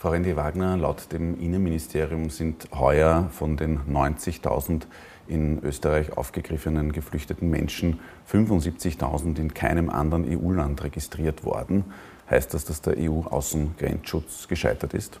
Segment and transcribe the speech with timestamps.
[0.00, 4.84] Frau Rendi Wagner, laut dem Innenministerium sind heuer von den 90.000
[5.28, 8.00] in Österreich aufgegriffenen geflüchteten Menschen
[8.32, 11.84] 75.000 in keinem anderen EU-Land registriert worden.
[12.30, 15.20] Heißt das, dass der EU-Außengrenzschutz gescheitert ist?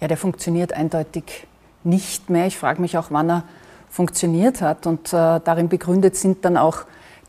[0.00, 1.46] Ja, der funktioniert eindeutig
[1.84, 2.48] nicht mehr.
[2.48, 3.44] Ich frage mich auch, wann er
[3.88, 4.88] funktioniert hat.
[4.88, 6.78] Und äh, darin begründet sind dann auch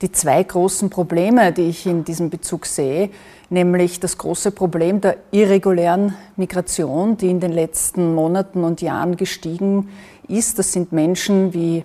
[0.01, 3.11] die zwei großen Probleme, die ich in diesem Bezug sehe,
[3.49, 9.89] nämlich das große Problem der irregulären Migration, die in den letzten Monaten und Jahren gestiegen
[10.27, 10.59] ist.
[10.59, 11.83] Das sind Menschen wie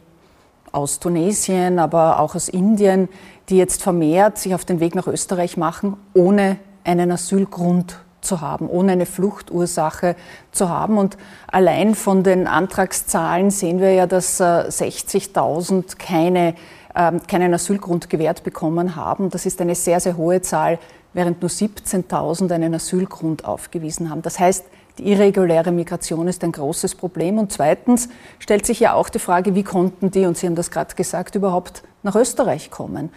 [0.73, 3.09] aus Tunesien, aber auch aus Indien,
[3.48, 8.69] die jetzt vermehrt sich auf den Weg nach Österreich machen, ohne einen Asylgrund zu haben,
[8.69, 10.14] ohne eine Fluchtursache
[10.52, 10.98] zu haben.
[10.98, 11.16] Und
[11.48, 16.55] allein von den Antragszahlen sehen wir ja, dass 60.000 äh, keine
[16.92, 19.30] keinen Asylgrund gewährt bekommen haben.
[19.30, 20.78] Das ist eine sehr, sehr hohe Zahl,
[21.12, 24.22] während nur 17.000 einen Asylgrund aufgewiesen haben.
[24.22, 24.64] Das heißt,
[24.98, 27.38] die irreguläre Migration ist ein großes Problem.
[27.38, 28.08] Und zweitens
[28.38, 31.34] stellt sich ja auch die Frage, wie konnten die, und Sie haben das gerade gesagt,
[31.34, 33.10] überhaupt nach Österreich kommen?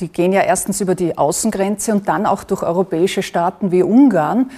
[0.00, 4.50] Die gehen ja erstens über die Außengrenze und dann auch durch europäische Staaten wie Ungarn,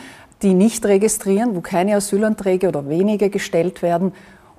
[0.43, 4.13] die nicht registrieren, wo keine Asylanträge oder wenige gestellt werden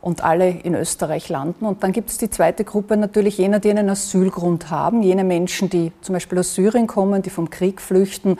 [0.04, 1.66] und alle in Österreich landen.
[1.66, 5.70] Und dann gibt es die zweite Gruppe natürlich jener, die einen Asylgrund haben, jene Menschen,
[5.70, 8.38] die zum Beispiel aus Syrien kommen, die vom Krieg flüchten.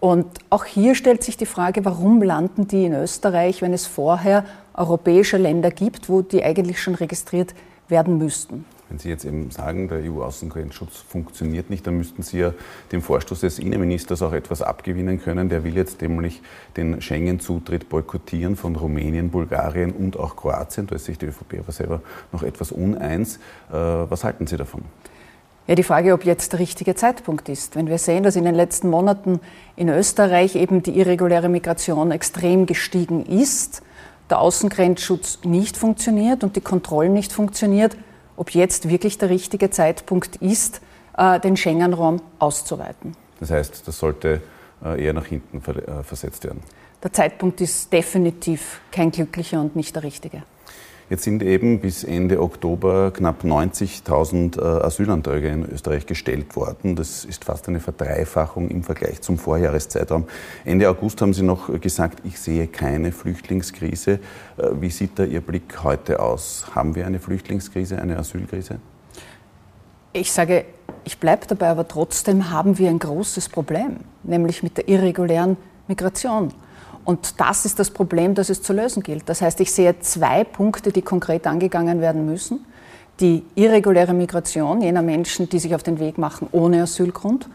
[0.00, 4.46] Und auch hier stellt sich die Frage, warum landen die in Österreich, wenn es vorher
[4.72, 7.54] europäische Länder gibt, wo die eigentlich schon registriert
[7.88, 8.64] werden müssten.
[8.88, 12.52] Wenn Sie jetzt eben sagen, der EU-Außengrenzschutz funktioniert nicht, dann müssten Sie ja
[12.92, 15.48] dem Vorstoß des Innenministers auch etwas abgewinnen können.
[15.48, 16.42] Der will jetzt nämlich
[16.76, 20.86] den Schengen-Zutritt boykottieren von Rumänien, Bulgarien und auch Kroatien.
[20.86, 23.36] Da ist sich die ÖVP aber selber noch etwas uneins.
[23.70, 24.82] Äh, was halten Sie davon?
[25.66, 27.74] Ja, die Frage, ob jetzt der richtige Zeitpunkt ist.
[27.74, 29.40] Wenn wir sehen, dass in den letzten Monaten
[29.76, 33.82] in Österreich eben die irreguläre Migration extrem gestiegen ist,
[34.28, 37.96] der Außengrenzschutz nicht funktioniert und die Kontrollen nicht funktioniert,
[38.36, 40.80] ob jetzt wirklich der richtige Zeitpunkt ist,
[41.16, 43.16] äh, den Schengen-Raum auszuweiten.
[43.40, 44.42] Das heißt, das sollte
[44.84, 46.62] äh, eher nach hinten äh, versetzt werden.
[47.02, 50.42] Der Zeitpunkt ist definitiv kein glücklicher und nicht der richtige.
[51.10, 56.96] Jetzt sind eben bis Ende Oktober knapp 90.000 äh, Asylanträge in Österreich gestellt worden.
[56.96, 60.24] Das ist fast eine Verdreifachung im Vergleich zum Vorjahreszeitraum.
[60.64, 64.12] Ende August haben Sie noch gesagt, ich sehe keine Flüchtlingskrise.
[64.56, 66.66] Äh, wie sieht da Ihr Blick heute aus?
[66.74, 68.78] Haben wir eine Flüchtlingskrise, eine Asylkrise?
[70.14, 70.64] Ich sage,
[71.04, 76.54] ich bleibe dabei, aber trotzdem haben wir ein großes Problem, nämlich mit der irregulären Migration.
[77.04, 79.28] Und das ist das Problem, das es zu lösen gilt.
[79.28, 82.64] Das heißt, ich sehe zwei Punkte, die konkret angegangen werden müssen.
[83.20, 87.48] Die irreguläre Migration jener Menschen, die sich auf den Weg machen ohne Asylgrund,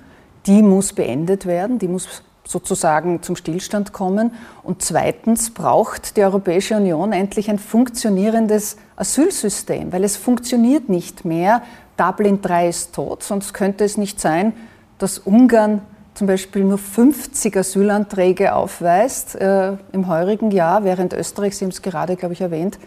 [0.46, 4.32] die muss beendet werden, die muss sozusagen zum Stillstand kommen.
[4.64, 11.62] Und zweitens braucht die Europäische Union endlich ein funktionierendes Asylsystem, weil es funktioniert nicht mehr.
[11.98, 14.54] Dublin III ist tot, sonst könnte es nicht sein,
[14.98, 15.82] dass Ungarn
[16.20, 21.82] zum Beispiel nur 50 Asylanträge aufweist äh, im heurigen Jahr, während Österreich, Sie haben es
[21.82, 22.78] gerade, glaube ich, erwähnt,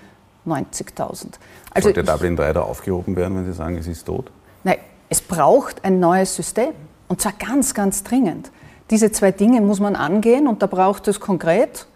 [0.46, 1.28] 90.000.
[1.70, 4.30] Also Sollte Dublin 3 da aufgehoben werden, wenn Sie sagen, es ist tot?
[4.64, 4.76] Nein,
[5.08, 6.72] es braucht ein neues System.
[7.08, 8.50] Und zwar ganz, ganz dringend.
[8.90, 11.86] Diese zwei Dinge muss man angehen und da braucht es konkret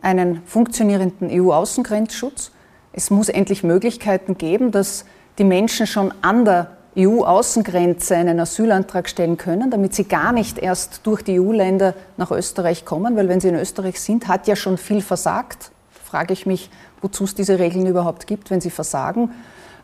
[0.00, 2.50] einen funktionierenden EU-Außengrenzschutz.
[2.92, 5.04] Es muss endlich Möglichkeiten geben, dass
[5.38, 11.00] die Menschen schon an der EU-Außengrenze einen Asylantrag stellen können, damit sie gar nicht erst
[11.04, 14.76] durch die EU-Länder nach Österreich kommen, weil wenn sie in Österreich sind, hat ja schon
[14.76, 15.70] viel versagt.
[16.04, 16.70] Frage ich mich,
[17.00, 19.30] wozu es diese Regeln überhaupt gibt, wenn sie versagen.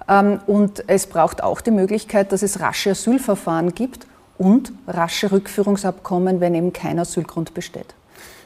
[0.09, 6.41] Ähm, und es braucht auch die Möglichkeit, dass es rasche Asylverfahren gibt und rasche Rückführungsabkommen,
[6.41, 7.95] wenn eben kein Asylgrund besteht.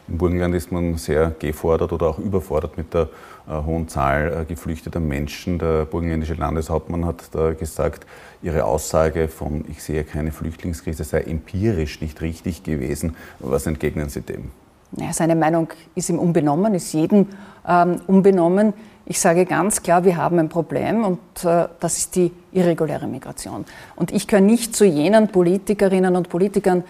[0.08, 3.08] Im Burgenland ist man sehr gefordert oder auch überfordert mit der
[3.48, 5.58] äh, hohen Zahl äh, geflüchteter Menschen.
[5.58, 8.06] Der burgenländische Landeshauptmann hat da gesagt,
[8.42, 13.16] ihre Aussage von ich sehe keine Flüchtlingskrise sei empirisch nicht richtig gewesen.
[13.38, 14.50] Was entgegnen Sie dem?
[14.96, 17.28] Ja, seine Meinung ist ihm unbenommen, ist jedem
[17.66, 18.74] ähm, unbenommen.
[19.06, 23.64] Ich sage ganz klar, wir haben ein Problem und äh, das ist die irreguläre Migration.
[23.96, 26.84] Und ich gehöre nicht zu jenen Politikerinnen und Politikern,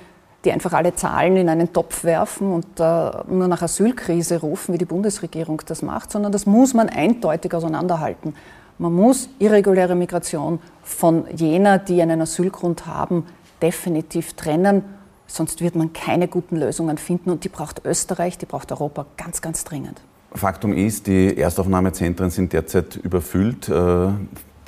[0.44, 4.78] die einfach alle Zahlen in einen Topf werfen und äh, nur nach Asylkrise rufen, wie
[4.78, 8.34] die Bundesregierung das macht, sondern das muss man eindeutig auseinanderhalten.
[8.82, 13.26] Man muss irreguläre Migration von jener, die einen Asylgrund haben,
[13.62, 14.82] definitiv trennen,
[15.28, 19.40] sonst wird man keine guten Lösungen finden und die braucht Österreich, die braucht Europa ganz,
[19.40, 20.00] ganz dringend.
[20.34, 23.68] Faktum ist, die Erstaufnahmezentren sind derzeit überfüllt.
[23.68, 24.08] Äh,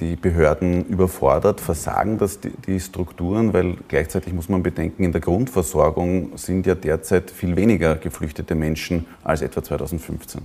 [0.01, 1.61] die Behörden überfordert?
[1.61, 3.53] Versagen das die, die, Strukturen?
[3.53, 9.07] Weil gleichzeitig muss man bedenken, in der Grundversorgung sind ja derzeit viel weniger geflüchtete Menschen
[9.23, 10.43] als etwa 2015.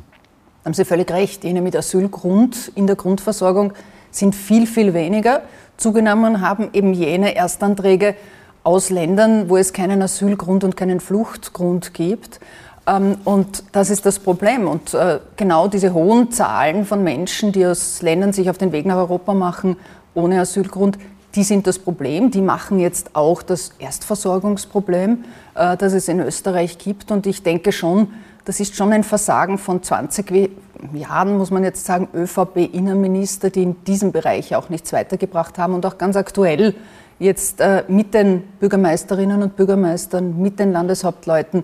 [0.66, 1.44] Haben Sie völlig recht.
[1.44, 3.74] Jene mit Asylgrund in der Grundversorgung
[4.12, 5.42] sind viel, viel weniger.
[5.78, 8.16] Zugenommen haben eben jene Erstanträge
[8.64, 12.42] aus Ländern, wo es keinen Asylgrund und keinen Fluchtgrund gibt.
[12.86, 14.68] Ähm, und das ist das Problem.
[14.68, 18.86] Und äh, genau diese hohen Zahlen von Menschen, die aus Ländern sich auf den Weg
[18.86, 19.78] nach Europa machen,
[20.14, 20.98] ohne Asylgrund,
[21.36, 22.32] die sind das Problem.
[22.32, 25.24] Die machen jetzt auch das Erstversorgungsproblem,
[25.56, 27.12] äh, das es in Österreich gibt.
[27.12, 28.10] Und ich denke schon,
[28.50, 30.50] das ist schon ein Versagen von 20
[30.96, 35.86] Jahren, muss man jetzt sagen, ÖVP-Innenminister, die in diesem Bereich auch nichts weitergebracht haben und
[35.86, 36.74] auch ganz aktuell
[37.20, 41.64] jetzt äh, mit den Bürgermeisterinnen und Bürgermeistern, mit den Landeshauptleuten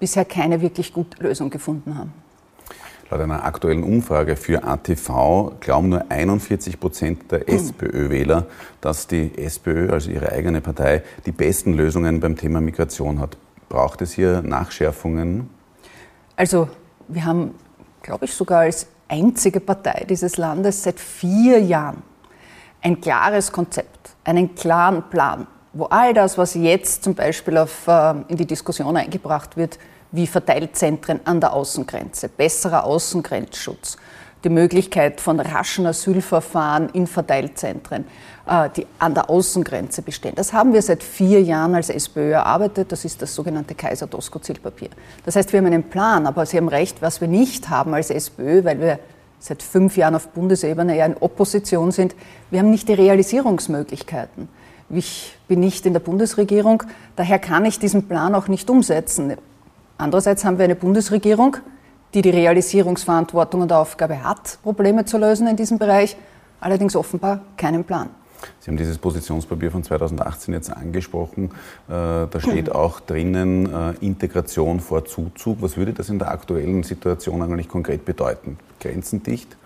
[0.00, 2.12] bisher keine wirklich gute Lösung gefunden haben.
[3.10, 7.54] Laut einer aktuellen Umfrage für ATV glauben nur 41 Prozent der hm.
[7.54, 8.46] SPÖ-Wähler,
[8.80, 13.36] dass die SPÖ, also ihre eigene Partei, die besten Lösungen beim Thema Migration hat.
[13.68, 15.53] Braucht es hier Nachschärfungen?
[16.36, 16.68] Also
[17.08, 17.54] wir haben,
[18.02, 22.02] glaube ich, sogar als einzige Partei dieses Landes seit vier Jahren
[22.82, 28.14] ein klares Konzept, einen klaren Plan, wo all das, was jetzt zum Beispiel auf, äh,
[28.28, 29.78] in die Diskussion eingebracht wird,
[30.12, 33.96] wie Verteilzentren an der Außengrenze, besserer Außengrenzschutz,
[34.44, 38.04] die Möglichkeit von raschen Asylverfahren in Verteilzentren,
[38.46, 40.34] äh, die an der Außengrenze bestehen.
[40.36, 42.92] Das haben wir seit vier Jahren als SPÖ erarbeitet.
[42.92, 44.90] Das ist das sogenannte Kaiser-Doskozil-Papier.
[45.24, 48.10] Das heißt, wir haben einen Plan, aber Sie haben recht, was wir nicht haben als
[48.10, 48.98] SPÖ, weil wir
[49.44, 52.14] seit fünf Jahren auf Bundesebene eher in Opposition sind,
[52.50, 54.48] wir haben nicht die Realisierungsmöglichkeiten.
[54.90, 56.82] Ich bin nicht in der Bundesregierung,
[57.16, 59.34] daher kann ich diesen Plan auch nicht umsetzen.
[59.98, 61.58] Andererseits haben wir eine Bundesregierung,
[62.14, 66.16] die die Realisierungsverantwortung und Aufgabe hat, Probleme zu lösen in diesem Bereich,
[66.60, 68.08] allerdings offenbar keinen Plan.
[68.60, 71.50] Sie haben dieses Positionspapier von 2018 jetzt angesprochen.
[71.88, 75.58] Äh, da steht auch drinnen äh, Integration vor Zuzug.
[75.60, 78.58] Was würde das in der aktuellen Situation eigentlich konkret bedeuten?
[78.80, 79.56] Grenzendicht?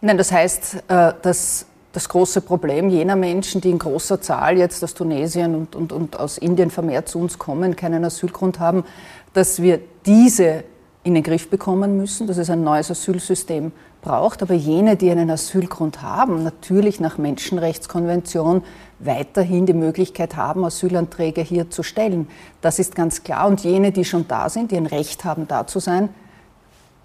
[0.00, 4.82] Nein, das heißt, äh, dass das große Problem jener Menschen, die in großer Zahl jetzt
[4.84, 8.84] aus Tunesien und, und, und aus Indien vermehrt zu uns kommen, keinen Asylgrund haben,
[9.32, 10.64] dass wir diese
[11.08, 14.42] in den Griff bekommen müssen, dass es ein neues Asylsystem braucht.
[14.42, 18.62] Aber jene, die einen Asylgrund haben, natürlich nach Menschenrechtskonvention
[19.00, 22.28] weiterhin die Möglichkeit haben, Asylanträge hier zu stellen.
[22.60, 23.48] Das ist ganz klar.
[23.48, 26.10] Und jene, die schon da sind, die ein Recht haben, da zu sein,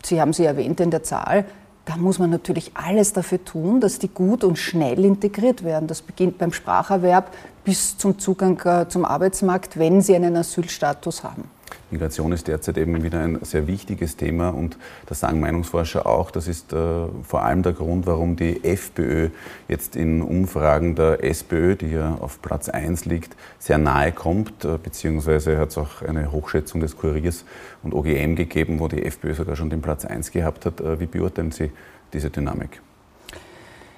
[0.06, 1.46] Sie haben sie erwähnt in der Zahl,
[1.86, 5.88] da muss man natürlich alles dafür tun, dass die gut und schnell integriert werden.
[5.88, 7.34] Das beginnt beim Spracherwerb
[7.66, 11.50] bis zum Zugang äh, zum Arbeitsmarkt, wenn sie einen Asylstatus haben.
[11.94, 16.32] Migration ist derzeit eben wieder ein sehr wichtiges Thema und das sagen Meinungsforscher auch.
[16.32, 16.78] Das ist äh,
[17.24, 19.30] vor allem der Grund, warum die FPÖ
[19.68, 24.78] jetzt in Umfragen der SPÖ, die ja auf Platz 1 liegt, sehr nahe kommt, äh,
[24.78, 27.46] beziehungsweise hat es auch eine Hochschätzung des Kuriers
[27.84, 30.82] und OGM gegeben, wo die FPÖ sogar schon den Platz 1 gehabt hat.
[30.82, 31.72] Äh, wie beurteilen Sie
[32.12, 32.82] diese Dynamik?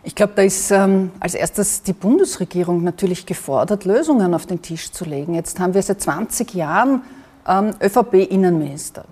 [0.07, 4.91] Ich glaube, da ist ähm, als erstes die Bundesregierung natürlich gefordert, Lösungen auf den Tisch
[4.91, 5.33] zu legen.
[5.33, 7.01] Jetzt haben wir seit 20 Jahren
[7.47, 9.05] ÖVP-Innenminister.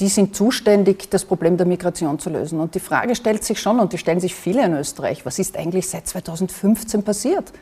[0.00, 2.58] Die sind zuständig, das Problem der Migration zu lösen.
[2.58, 5.56] Und die Frage stellt sich schon, und die stellen sich viele in Österreich, was ist
[5.56, 7.52] eigentlich seit 2015 passiert,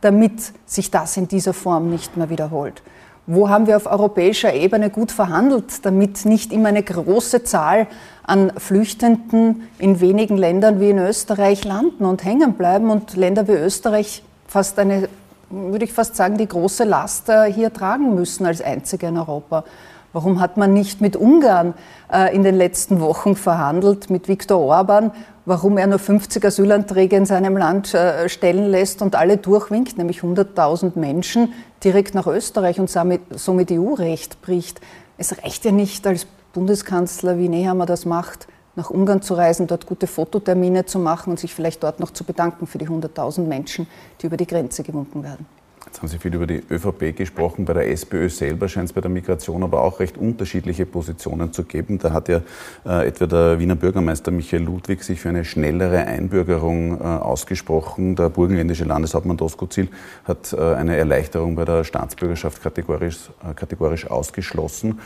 [0.00, 2.82] damit sich das in dieser Form nicht mehr wiederholt?
[3.26, 7.86] Wo haben wir auf europäischer Ebene gut verhandelt, damit nicht immer eine große Zahl
[8.22, 13.52] an Flüchtenden in wenigen Ländern wie in Österreich landen und hängen bleiben und Länder wie
[13.52, 15.10] Österreich fast eine
[15.50, 19.64] würde ich fast sagen, die große Last äh, hier tragen müssen als einzige in Europa.
[20.12, 21.74] Warum hat man nicht mit Ungarn
[22.12, 25.12] äh, in den letzten Wochen verhandelt, mit Viktor Orban,
[25.44, 30.20] warum er nur 50 Asylanträge in seinem Land äh, stellen lässt und alle durchwinkt, nämlich
[30.20, 31.52] 100.000 Menschen
[31.84, 34.80] direkt nach Österreich und somit EU-Recht bricht?
[35.18, 39.84] Es reicht ja nicht als Bundeskanzler, wie Nehammer das macht, nach Ungarn zu reisen, dort
[39.84, 43.86] gute Fototermine zu machen und sich vielleicht dort noch zu bedanken für die 100.000 Menschen,
[44.22, 45.44] die über die Grenze gewunken werden.
[45.84, 47.64] Jetzt haben Sie viel über die ÖVP gesprochen.
[47.64, 51.64] Bei der SPÖ selber scheint es bei der Migration aber auch recht unterschiedliche Positionen zu
[51.64, 51.98] geben.
[51.98, 52.42] Da hat ja
[52.84, 58.16] äh, etwa der Wiener Bürgermeister Michael Ludwig sich für eine schnellere Einbürgerung äh, ausgesprochen.
[58.16, 59.88] Der burgenländische Landeshauptmann Doskozil
[60.24, 65.00] hat äh, eine Erleichterung bei der Staatsbürgerschaft kategorisch, äh, kategorisch ausgeschlossen.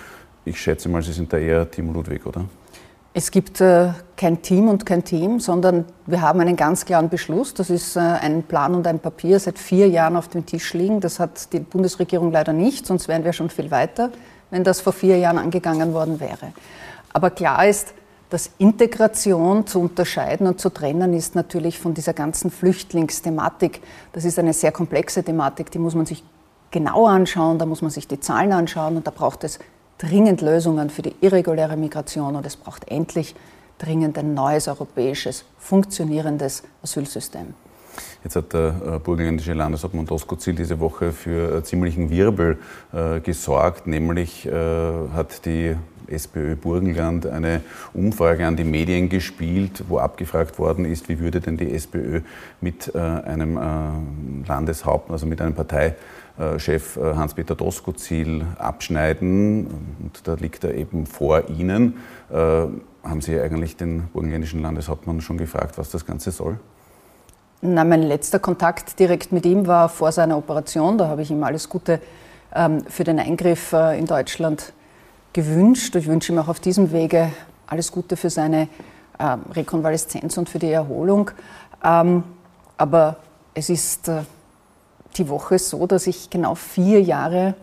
[0.44, 2.46] Ich schätze mal, Sie sind da eher Team Ludwig, oder?
[3.14, 7.52] Es gibt äh, kein Team und kein Team, sondern wir haben einen ganz klaren Beschluss.
[7.52, 11.00] Das ist äh, ein Plan und ein Papier seit vier Jahren auf dem Tisch liegen.
[11.00, 14.10] Das hat die Bundesregierung leider nicht, sonst wären wir schon viel weiter,
[14.50, 16.54] wenn das vor vier Jahren angegangen worden wäre.
[17.12, 17.92] Aber klar ist,
[18.30, 23.82] dass Integration zu unterscheiden und zu trennen ist natürlich von dieser ganzen Flüchtlingsthematik.
[24.14, 26.24] Das ist eine sehr komplexe Thematik, die muss man sich
[26.70, 29.58] genau anschauen, da muss man sich die Zahlen anschauen und da braucht es
[30.02, 33.34] dringend Lösungen für die irreguläre Migration und es braucht endlich
[33.78, 37.54] dringend ein neues europäisches, funktionierendes Asylsystem.
[38.24, 42.58] Jetzt hat der äh, burgenländische Landeshauptmann Doskozil diese Woche für äh, ziemlichen Wirbel
[42.92, 44.52] äh, gesorgt, nämlich äh,
[45.14, 47.62] hat die SPÖ Burgenland eine
[47.94, 52.20] Umfrage an die Medien gespielt, wo abgefragt worden ist, wie würde denn die SPÖ
[52.60, 55.54] mit äh, einem äh, Landeshauptmann, also mit einem
[56.36, 59.66] Parteichef Hans-Peter Doskozil abschneiden.
[60.00, 61.98] Und da liegt er eben vor Ihnen.
[62.30, 66.58] Haben Sie eigentlich den burgenländischen Landeshauptmann schon gefragt, was das Ganze soll?
[67.64, 70.98] Na, mein letzter Kontakt direkt mit ihm war vor seiner Operation.
[70.98, 72.00] Da habe ich ihm alles Gute
[72.54, 74.72] ähm, für den Eingriff äh, in Deutschland
[75.32, 75.94] gewünscht.
[75.94, 77.30] Ich wünsche ihm auch auf diesem Wege
[77.68, 78.68] alles Gute für seine
[79.18, 81.30] äh, Rekonvaleszenz und für die Erholung.
[81.84, 82.24] Ähm,
[82.78, 83.18] aber
[83.54, 84.22] es ist äh,
[85.18, 87.54] die Woche so, dass ich genau vier Jahre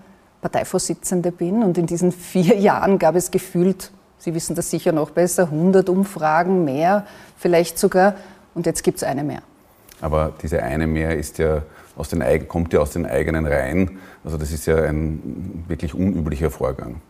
[0.42, 5.12] Parteivorsitzende bin und in diesen vier Jahren gab es gefühlt, Sie wissen das sicher noch
[5.12, 7.06] besser, 100 Umfragen mehr,
[7.38, 8.16] vielleicht sogar,
[8.54, 9.42] und jetzt gibt es eine mehr.
[10.02, 11.64] Aber diese eine mehr ist ja
[11.96, 14.00] aus den, kommt ja aus den eigenen Reihen.
[14.24, 17.02] Also das ist ja ein wirklich unüblicher Vorgang.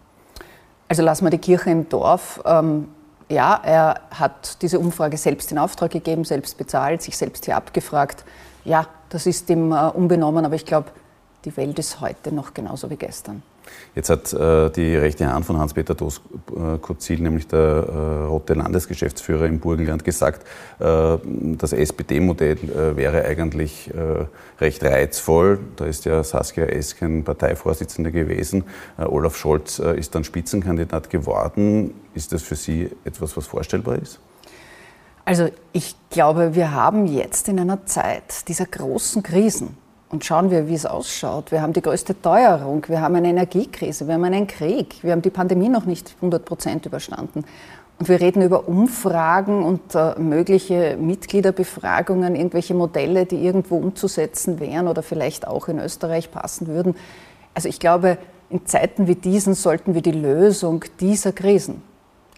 [0.87, 2.41] Also lassen wir die Kirche im Dorf.
[2.45, 2.87] Ähm,
[3.27, 8.23] ja, er hat diese Umfrage selbst in Auftrag gegeben, selbst bezahlt, sich selbst hier abgefragt.
[8.65, 10.89] Ja, das ist ihm äh, unbenommen, aber ich glaube,
[11.45, 13.41] die Welt ist heute noch genauso wie gestern.
[13.95, 19.59] Jetzt hat äh, die rechte Hand von Hans-Peter Doskozil, nämlich der äh, rote Landesgeschäftsführer im
[19.59, 20.45] Burgenland, gesagt,
[20.79, 24.25] äh, das SPD-Modell äh, wäre eigentlich äh,
[24.59, 25.59] recht reizvoll.
[25.75, 28.63] Da ist ja Saskia Esken Parteivorsitzende gewesen.
[28.97, 31.93] Äh, Olaf Scholz ist dann Spitzenkandidat geworden.
[32.13, 34.19] Ist das für Sie etwas, was vorstellbar ist?
[35.29, 39.77] Also ich glaube, wir haben jetzt in einer Zeit dieser großen Krisen,
[40.09, 41.51] und schauen wir, wie es ausschaut.
[41.51, 45.21] Wir haben die größte Teuerung, wir haben eine Energiekrise, wir haben einen Krieg, wir haben
[45.21, 47.45] die Pandemie noch nicht 100 Prozent überstanden.
[47.99, 54.87] Und wir reden über Umfragen und äh, mögliche Mitgliederbefragungen, irgendwelche Modelle, die irgendwo umzusetzen wären
[54.87, 56.95] oder vielleicht auch in Österreich passen würden.
[57.53, 58.17] Also ich glaube,
[58.49, 61.83] in Zeiten wie diesen sollten wir die Lösung dieser Krisen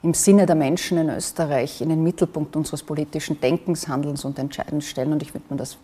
[0.04, 4.88] im Sinne der Menschen in Österreich in den Mittelpunkt unseres politischen Denkens, Handelns und Entscheidens
[4.88, 5.14] stellen.
[5.14, 5.78] Und ich würde mir das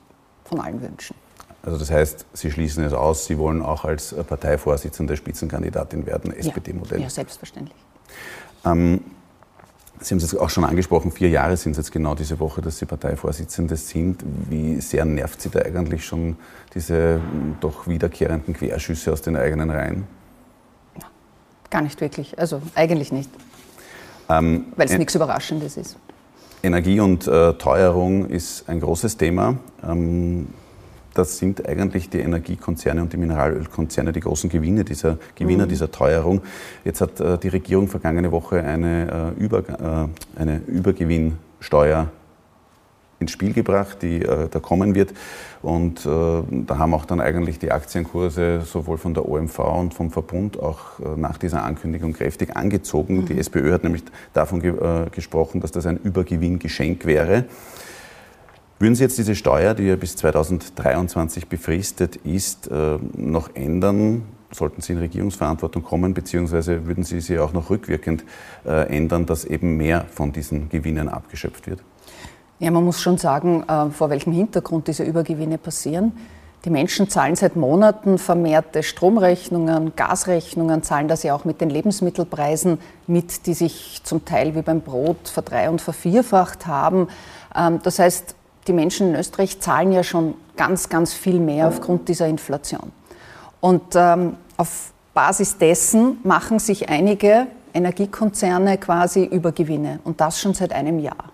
[0.46, 1.16] von allen wünschen.
[1.64, 7.00] Also das heißt, Sie schließen es aus, Sie wollen auch als Parteivorsitzende Spitzenkandidatin werden, SPD-Modell.
[7.00, 7.78] Ja, ja, selbstverständlich.
[8.66, 9.02] Ähm,
[10.00, 12.62] Sie haben es jetzt auch schon angesprochen, vier Jahre sind es jetzt genau diese Woche,
[12.62, 14.24] dass Sie Parteivorsitzende sind.
[14.48, 16.38] Wie sehr nervt Sie da eigentlich schon
[16.74, 20.08] diese hm, doch wiederkehrenden Querschüsse aus den eigenen Reihen?
[21.70, 23.30] Gar nicht wirklich, also eigentlich nicht.
[24.30, 25.98] Ähm, Weil es nichts Überraschendes ist.
[26.64, 29.58] Energie und äh, Teuerung ist ein großes Thema.
[29.84, 30.48] Ähm,
[31.14, 35.70] das sind eigentlich die Energiekonzerne und die Mineralölkonzerne die großen Gewinne dieser, Gewinner mhm.
[35.70, 36.42] dieser Teuerung.
[36.84, 42.10] Jetzt hat äh, die Regierung vergangene Woche eine, äh, Über, äh, eine Übergewinnsteuer
[43.20, 45.14] ins Spiel gebracht, die äh, da kommen wird.
[45.62, 46.10] Und äh,
[46.52, 51.00] da haben auch dann eigentlich die Aktienkurse sowohl von der OMV und vom Verbund auch
[51.00, 53.22] äh, nach dieser Ankündigung kräftig angezogen.
[53.22, 53.26] Mhm.
[53.26, 57.46] Die SPÖ hat nämlich davon ge äh, gesprochen, dass das ein Übergewinngeschenk wäre.
[58.80, 64.24] Würden Sie jetzt diese Steuer, die ja bis 2023 befristet ist, äh, noch ändern?
[64.52, 68.24] Sollten Sie in Regierungsverantwortung kommen, beziehungsweise würden Sie sie auch noch rückwirkend
[68.66, 71.82] äh, ändern, dass eben mehr von diesen Gewinnen abgeschöpft wird?
[72.60, 76.14] Ja, man muss schon sagen, äh, vor welchem Hintergrund diese Übergewinne passieren.
[76.66, 82.80] Die Menschen zahlen seit Monaten vermehrte Stromrechnungen, Gasrechnungen, zahlen das ja auch mit den Lebensmittelpreisen
[83.06, 87.10] mit, die sich zum Teil wie beim Brot verdrei- und vervierfacht haben.
[87.56, 88.36] Ähm, das heißt,
[88.68, 92.92] die Menschen in Österreich zahlen ja schon ganz, ganz viel mehr aufgrund dieser Inflation.
[93.62, 100.74] Und ähm, auf Basis dessen machen sich einige Energiekonzerne quasi Übergewinne und das schon seit
[100.74, 101.32] einem Jahr.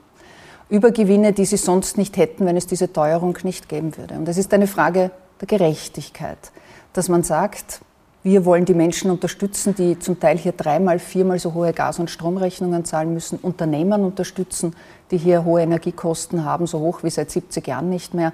[0.73, 4.15] Übergewinne, die sie sonst nicht hätten, wenn es diese Teuerung nicht geben würde.
[4.15, 6.51] Und es ist eine Frage der Gerechtigkeit,
[6.93, 7.81] dass man sagt,
[8.23, 12.09] wir wollen die Menschen unterstützen, die zum Teil hier dreimal, viermal so hohe Gas- und
[12.09, 14.75] Stromrechnungen zahlen müssen, Unternehmen unterstützen,
[15.11, 18.33] die hier hohe Energiekosten haben, so hoch wie seit 70 Jahren nicht mehr,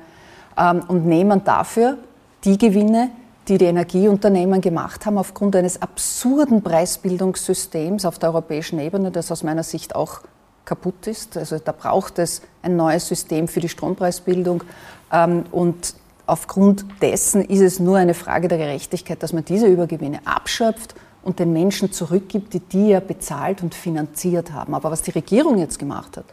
[0.57, 1.97] ähm, und nehmen dafür
[2.45, 3.09] die Gewinne,
[3.49, 9.43] die die Energieunternehmen gemacht haben, aufgrund eines absurden Preisbildungssystems auf der europäischen Ebene, das aus
[9.43, 10.21] meiner Sicht auch
[10.69, 11.35] kaputt ist.
[11.35, 14.63] Also da braucht es ein neues System für die Strompreisbildung.
[15.11, 15.95] Ähm, und
[16.27, 21.39] aufgrund dessen ist es nur eine Frage der Gerechtigkeit, dass man diese Übergewinne abschöpft und
[21.39, 24.75] den Menschen zurückgibt, die die ja bezahlt und finanziert haben.
[24.75, 26.25] Aber was die Regierung jetzt gemacht hat,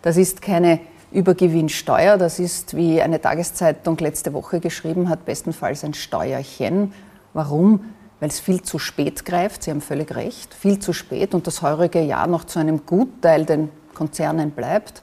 [0.00, 0.80] das ist keine
[1.12, 6.94] Übergewinnsteuer, das ist, wie eine Tageszeitung letzte Woche geschrieben hat, bestenfalls ein Steuerchen.
[7.34, 7.92] Warum?
[8.18, 11.60] Weil es viel zu spät greift, Sie haben völlig recht, viel zu spät und das
[11.60, 15.02] heurige Jahr noch zu einem Gutteil den Konzernen bleibt.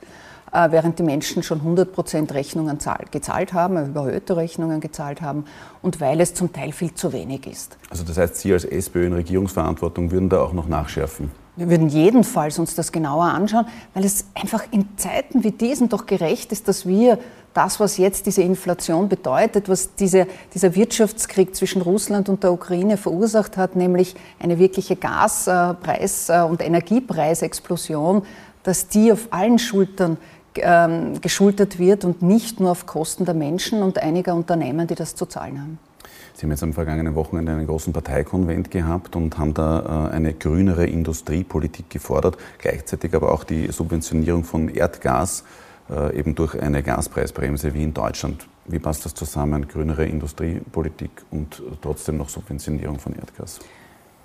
[0.51, 2.79] Äh, während die Menschen schon 100 Prozent Rechnungen
[3.11, 5.45] gezahlt haben, überhöhte Rechnungen gezahlt haben
[5.81, 7.77] und weil es zum Teil viel zu wenig ist.
[7.89, 11.31] Also das heißt, Sie als SPÖ in Regierungsverantwortung würden da auch noch nachschärfen?
[11.55, 16.05] Wir würden jedenfalls uns das genauer anschauen, weil es einfach in Zeiten wie diesen doch
[16.05, 17.19] gerecht ist, dass wir
[17.53, 22.95] das, was jetzt diese Inflation bedeutet, was diese, dieser Wirtschaftskrieg zwischen Russland und der Ukraine
[22.95, 28.23] verursacht hat, nämlich eine wirkliche Gaspreis- äh, und Energiepreisexplosion,
[28.69, 30.17] dass die auf allen Schultern
[30.53, 35.15] ähm, geschultert wird und nicht nur auf Kosten der Menschen und einiger Unternehmen, die das
[35.15, 35.79] zu zahlen haben.
[36.35, 40.35] Sie haben jetzt am vergangenen Wochenende einen großen Parteikonvent gehabt und haben da äh, eine
[40.35, 45.45] grünere Industriepolitik gefordert, gleichzeitig aber auch die Subventionierung von Erdgas
[45.89, 48.47] äh, eben durch eine Gaspreisbremse wie in Deutschland.
[48.67, 53.61] Wie passt das zusammen, grünere Industriepolitik und trotzdem noch Subventionierung von Erdgas?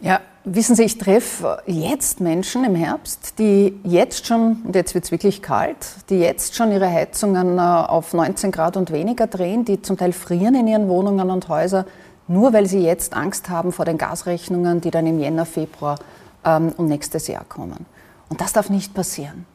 [0.04, 5.06] Ja, wissen Sie, ich treffe jetzt Menschen im Herbst, die jetzt schon, und jetzt wird
[5.06, 5.78] es wirklich kalt,
[6.11, 10.12] die jetzt schon ihre Heizungen äh, auf 19 Grad und weniger drehen, die zum Teil
[10.12, 11.87] frieren in ihren Wohnungen und Häusern,
[12.28, 15.99] nur weil sie jetzt Angst haben vor den Gasrechnungen, die dann im Jänner, Februar
[16.44, 17.87] ähm, und nächstes Jahr kommen.
[18.28, 19.46] Und das darf nicht passieren.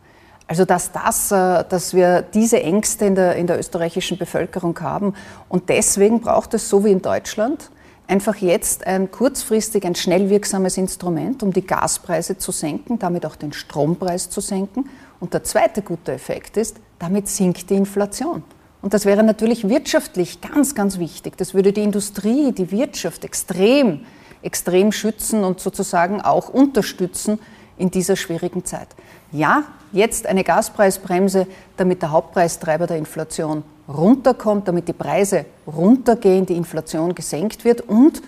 [0.48, 5.14] Also dass, das, äh, dass wir diese Ängste in der, in der österreichischen Bevölkerung haben.
[5.48, 7.70] Und deswegen braucht es, so wie in Deutschland,
[8.10, 13.36] einfach jetzt ein kurzfristig ein schnell wirksames Instrument, um die Gaspreise zu senken, damit auch
[13.36, 14.90] den Strompreis zu senken.
[15.20, 18.44] Und der zweite gute Effekt ist, damit sinkt die Inflation.
[18.82, 21.38] Und das wäre natürlich wirtschaftlich ganz, ganz wichtig.
[21.38, 24.06] Das würde die Industrie, die Wirtschaft extrem,
[24.42, 27.40] extrem schützen und sozusagen auch unterstützen
[27.78, 28.88] in dieser schwierigen Zeit.
[29.32, 31.46] Ja, jetzt eine Gaspreisbremse,
[31.78, 38.22] damit der Hauptpreistreiber der Inflation runterkommt, damit die Preise runtergehen, die Inflation gesenkt wird und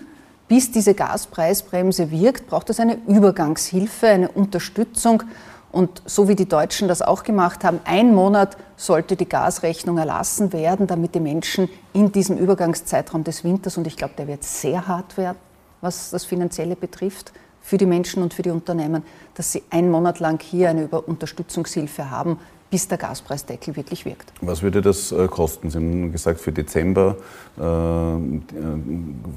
[0.48, 5.22] bis diese Gaspreisbremse wirkt, braucht es eine Übergangshilfe, eine Unterstützung.
[5.70, 10.52] Und so wie die Deutschen das auch gemacht haben, ein Monat sollte die Gasrechnung erlassen
[10.52, 14.86] werden, damit die Menschen in diesem Übergangszeitraum des Winters, und ich glaube, der wird sehr
[14.86, 15.38] hart werden,
[15.80, 17.32] was das Finanzielle betrifft,
[17.62, 22.10] für die Menschen und für die Unternehmen, dass sie einen Monat lang hier eine Unterstützungshilfe
[22.10, 22.38] haben,
[22.72, 24.32] bis der Gaspreisdeckel wirklich wirkt.
[24.40, 25.68] Was würde das äh, kosten?
[25.70, 27.16] Sie haben gesagt, für Dezember
[27.60, 28.18] äh, äh,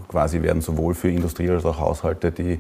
[0.08, 2.60] quasi werden sowohl für Industrie als auch Haushalte die äh,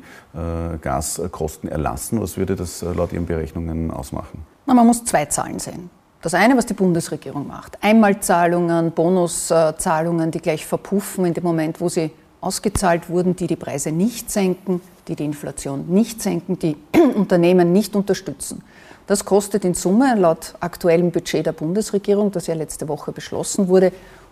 [0.81, 2.21] Gaskosten erlassen.
[2.21, 4.45] Was würde das äh, laut Ihren Berechnungen ausmachen?
[4.65, 5.89] Na, man muss zwei Zahlen sehen.
[6.21, 7.81] Das eine, was die Bundesregierung macht.
[7.81, 12.11] Einmalzahlungen, Bonuszahlungen, die gleich verpuffen in dem Moment, wo sie
[12.41, 16.75] ausgezahlt wurden, die die Preise nicht senken, die die Inflation nicht senken, die
[17.15, 18.61] Unternehmen nicht unterstützen.
[19.07, 23.91] Das kostet in Summe laut aktuellem Budget der Bundesregierung, das ja letzte Woche beschlossen wurde,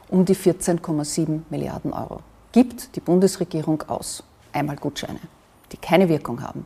[0.09, 2.21] um die 14,7 Milliarden Euro.
[2.51, 4.23] Gibt die Bundesregierung aus.
[4.51, 5.19] Einmal Gutscheine,
[5.71, 6.65] die keine Wirkung haben.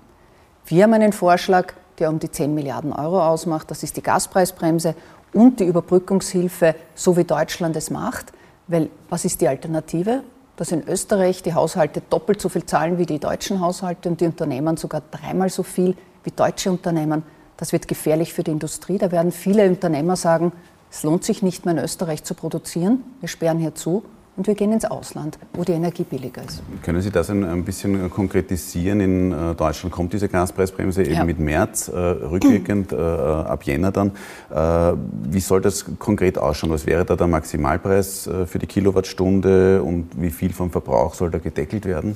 [0.66, 3.72] Wir haben einen Vorschlag, der um die 10 Milliarden Euro ausmacht.
[3.72, 4.96] Das ist die Gaspreisbremse
[5.34, 8.32] und die Überbrückungshilfe, so wie Deutschland es macht.
[8.68, 10.24] Weil was ist die Alternative?
[10.56, 14.26] Dass in Österreich die Haushalte doppelt so viel zahlen wie die deutschen Haushalte und die
[14.26, 17.24] Unternehmen sogar dreimal so viel wie deutsche Unternehmen.
[17.58, 18.98] Das wird gefährlich für die Industrie.
[18.98, 20.52] Da werden viele Unternehmer sagen,
[20.92, 23.04] es lohnt sich nicht mehr in Österreich zu produzieren.
[23.20, 24.04] Wir sperren hier zu
[24.38, 26.62] und wir gehen ins Ausland, wo die Energie billiger ist.
[26.84, 29.02] Können Sie das ein, bisschen konkretisieren?
[29.02, 31.26] In äh, Deutschland kommt diese Gaspreisbremse eben ja.
[31.26, 34.12] mit März, äh, rückwirkend äh, ab Jänner dann.
[34.52, 36.72] Äh, wie soll das konkret ausschauen?
[36.72, 41.32] Was wäre da der Maximalpreis äh, für die Kilowattstunde und wie viel vom Verbrauch soll
[41.32, 42.16] da gedeckelt werden?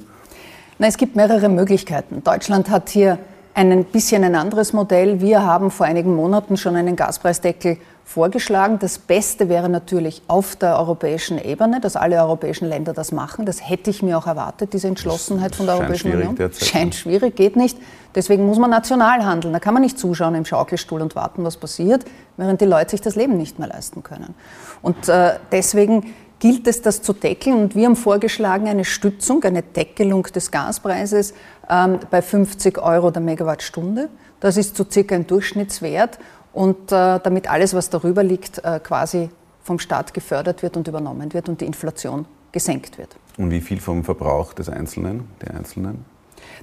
[0.78, 2.24] Na, es gibt mehrere Möglichkeiten.
[2.24, 3.18] Deutschland hat hier
[3.54, 5.22] ein bisschen ein anderes Modell.
[5.22, 8.78] Wir haben vor einigen Monaten schon einen Gaspreisdeckel vorgeschlagen.
[8.80, 13.46] Das Beste wäre natürlich auf der europäischen Ebene, dass alle europäischen Länder das machen.
[13.46, 16.36] Das hätte ich mir auch erwartet, diese Entschlossenheit von der Europäischen Union.
[16.36, 17.78] Derzeit, scheint schwierig, geht nicht.
[18.14, 19.54] Deswegen muss man national handeln.
[19.54, 22.04] Da kann man nicht zuschauen im Schaukelstuhl und warten, was passiert,
[22.38, 24.36] während die Leute sich das Leben nicht mehr leisten können.
[24.82, 27.56] Und äh, deswegen gilt es, das zu deckeln.
[27.56, 31.34] Und wir haben vorgeschlagen, eine Stützung, eine Deckelung des Gaspreises
[31.70, 34.10] ähm, bei 50 Euro der Megawattstunde.
[34.42, 36.20] Das ist so circa ein Durchschnittswert.
[36.52, 39.30] Und äh, damit alles, was darüber liegt, äh, quasi
[39.64, 43.16] vom Staat gefördert wird und übernommen wird und die Inflation gesenkt wird.
[43.38, 46.04] Und wie viel vom Verbrauch des Einzelnen, der Einzelnen?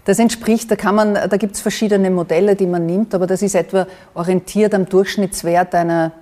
[0.04, 3.42] Das entspricht, da, kann man, da gibt es verschiedene Modelle, die man nimmt, aber das
[3.42, 6.12] ist etwa orientiert am Durchschnittswert einer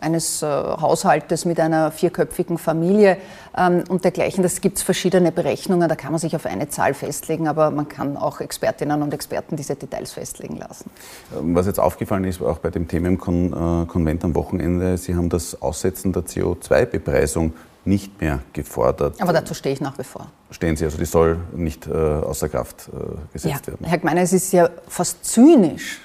[0.00, 3.16] eines äh, Haushaltes mit einer vierköpfigen Familie
[3.56, 4.42] ähm, und dergleichen.
[4.42, 7.88] Das gibt es verschiedene Berechnungen, da kann man sich auf eine Zahl festlegen, aber man
[7.88, 10.90] kann auch Expertinnen und Experten diese Details festlegen lassen.
[11.38, 14.98] Ähm, was jetzt aufgefallen ist, auch bei dem Thema im Kon äh, Konvent am Wochenende,
[14.98, 17.52] Sie haben das Aussetzen der CO2-Bepreisung
[17.84, 19.20] nicht mehr gefordert.
[19.20, 20.26] Aber dazu stehe ich nach wie vor.
[20.50, 23.86] Stehen Sie, also die soll nicht äh, außer Kraft äh, gesetzt ja, werden.
[23.86, 26.00] Herr Gmeiner, es ist ja fast zynisch,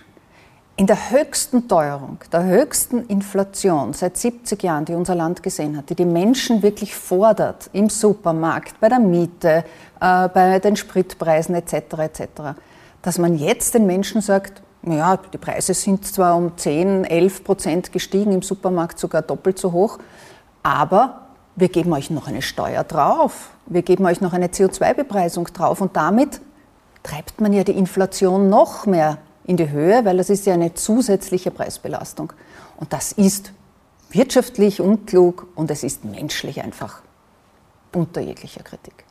[0.79, 5.89] in der höchsten Teuerung, der höchsten Inflation seit 70 Jahren, die unser Land gesehen hat,
[5.89, 9.65] die die Menschen wirklich fordert im Supermarkt, bei der Miete,
[9.99, 12.23] äh, bei den Spritpreisen etc., etc.,
[13.01, 17.91] dass man jetzt den Menschen sagt, ja, die Preise sind zwar um 10, 11 Prozent
[17.91, 19.97] gestiegen, im Supermarkt sogar doppelt so hoch,
[20.63, 25.81] aber wir geben euch noch eine Steuer drauf, wir geben euch noch eine CO2-Bepreisung drauf
[25.81, 26.39] und damit
[27.03, 29.17] treibt man ja die Inflation noch mehr
[29.49, 32.33] in die Höhe, weil das ist ja eine zusätzliche Preisbelastung.
[32.77, 33.51] Und das ist
[34.11, 37.01] wirtschaftlich unklug und es ist menschlich einfach
[37.91, 39.05] unter jeglicher Kritik.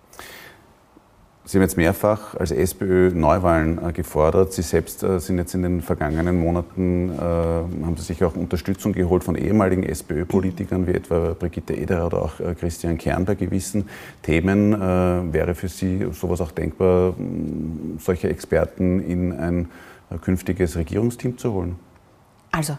[1.48, 4.52] Sie haben jetzt mehrfach als SPÖ Neuwahlen äh, gefordert.
[4.52, 8.92] Sie selbst äh, sind jetzt in den vergangenen Monaten, äh, haben Sie sich auch Unterstützung
[8.92, 13.88] geholt von ehemaligen SPÖ-Politikern wie etwa Brigitte Ederer oder auch Christian Kern bei gewissen
[14.22, 14.78] Themen.
[15.32, 17.14] Wäre für Sie sowas auch denkbar,
[17.98, 19.68] solche Experten in ein
[20.20, 21.76] künftiges Regierungsteam zu holen?
[22.50, 22.76] Also,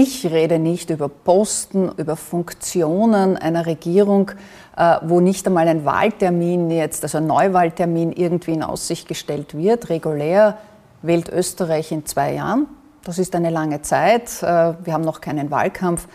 [0.00, 4.30] ich rede nicht über Posten, über Funktionen einer Regierung,
[4.76, 9.88] äh, wo nicht einmal ein Wahltermin jetzt, also ein Neuwahltermin irgendwie in Aussicht gestellt wird.
[9.90, 10.58] Regulär
[11.02, 12.66] wählt Österreich in zwei Jahren.
[13.02, 14.40] Das ist eine lange Zeit.
[14.40, 16.06] Äh, wir haben noch keinen Wahlkampf.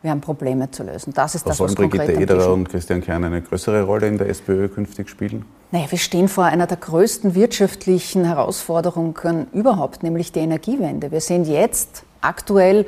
[0.00, 1.12] Wir haben Probleme zu lösen.
[1.12, 4.28] Das ist das, was sollen Brigitte Ederer und Christian Kern eine größere Rolle in der
[4.30, 5.44] SPÖ künftig spielen?
[5.70, 11.10] Naja, wir stehen vor einer der größten wirtschaftlichen Herausforderungen überhaupt, nämlich die Energiewende.
[11.10, 12.86] Wir sehen jetzt aktuell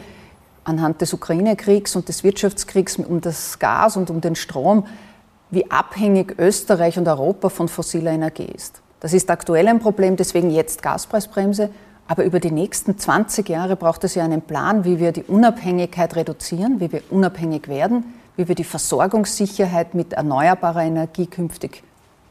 [0.64, 4.86] anhand des Ukraine-Kriegs und des Wirtschaftskriegs um das Gas und um den Strom,
[5.50, 8.82] wie abhängig Österreich und Europa von fossiler Energie ist.
[9.00, 11.70] Das ist aktuell ein Problem, deswegen jetzt Gaspreisbremse.
[12.06, 16.16] Aber über die nächsten 20 Jahre braucht es ja einen Plan, wie wir die Unabhängigkeit
[16.16, 21.82] reduzieren, wie wir unabhängig werden, wie wir die Versorgungssicherheit mit erneuerbarer Energie künftig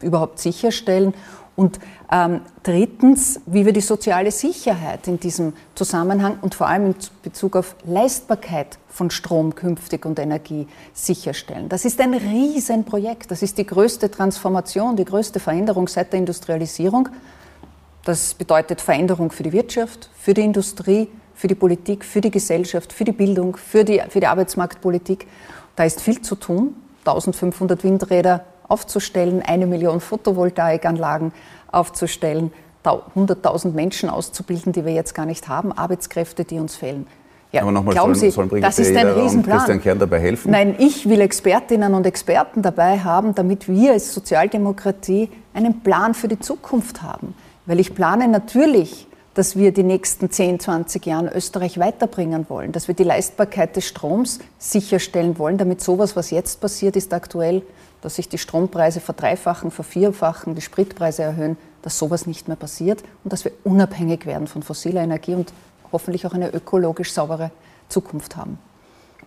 [0.01, 1.13] überhaupt sicherstellen
[1.59, 1.77] und
[2.09, 7.57] ähm, drittens, wie wir die soziale Sicherheit in diesem Zusammenhang und vor allem in Bezug
[7.57, 11.67] auf Leistbarkeit von Strom künftig und Energie sicherstellen.
[11.67, 13.29] Das ist ein Riesenprojekt.
[13.29, 17.09] Das ist die größte Transformation, die größte Veränderung seit der Industrialisierung.
[18.05, 22.93] Das bedeutet Veränderung für die Wirtschaft, für die Industrie, für die Politik, für die Gesellschaft,
[22.93, 25.27] für die Bildung, für die, für die Arbeitsmarktpolitik.
[25.75, 26.77] Da ist viel zu tun.
[27.03, 31.33] 1500 Windräder aufzustellen, eine Million Photovoltaikanlagen
[31.71, 32.51] aufzustellen,
[32.85, 37.05] 100.000 Menschen auszubilden, die wir jetzt gar nicht haben, Arbeitskräfte, die uns fehlen.
[37.51, 39.57] Ja, Aber nochmal, glauben sollen, sollen Sie, das ist ein Riesenplan.
[39.57, 40.51] Christian Kern dabei helfen?
[40.51, 46.27] Nein, ich will Expertinnen und Experten dabei haben, damit wir als Sozialdemokratie einen Plan für
[46.27, 47.33] die Zukunft haben.
[47.65, 52.87] Weil ich plane natürlich, dass wir die nächsten 10, 20 Jahre Österreich weiterbringen wollen, dass
[52.87, 57.63] wir die Leistbarkeit des Stroms sicherstellen wollen, damit sowas, was jetzt passiert ist aktuell,
[58.01, 63.33] dass sich die Strompreise verdreifachen, vervierfachen, die Spritpreise erhöhen, dass sowas nicht mehr passiert und
[63.33, 65.53] dass wir unabhängig werden von fossiler Energie und
[65.91, 67.51] hoffentlich auch eine ökologisch saubere
[67.87, 68.59] Zukunft haben.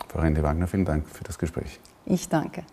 [0.09, 1.81] Frau Rende Wagner, vielen Dank für das Gespräch.
[2.07, 2.65] Ich danke.